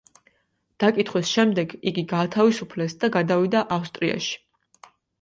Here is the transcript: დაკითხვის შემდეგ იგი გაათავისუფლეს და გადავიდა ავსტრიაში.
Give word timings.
დაკითხვის 0.83 1.33
შემდეგ 1.33 1.77
იგი 1.93 2.05
გაათავისუფლეს 2.15 2.99
და 3.05 3.13
გადავიდა 3.21 3.65
ავსტრიაში. 3.81 4.39